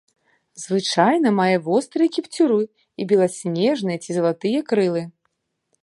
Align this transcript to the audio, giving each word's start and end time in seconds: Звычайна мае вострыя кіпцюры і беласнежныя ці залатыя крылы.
Звычайна 0.61 1.33
мае 1.39 1.57
вострыя 1.67 2.09
кіпцюры 2.15 2.57
і 2.61 3.01
беласнежныя 3.13 3.97
ці 4.07 4.11
залатыя 4.19 4.59
крылы. 4.73 5.03